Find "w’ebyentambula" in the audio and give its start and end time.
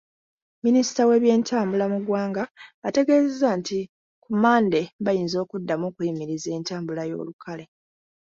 1.09-1.85